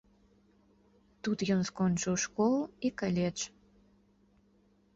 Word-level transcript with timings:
Тут 1.27 1.37
ён 1.57 1.61
скончыў 1.69 2.13
школу 2.25 2.57
і 2.89 2.93
каледж. 3.05 3.39